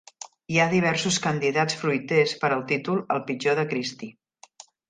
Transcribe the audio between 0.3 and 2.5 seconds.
Hi ha diversos candidats fruiters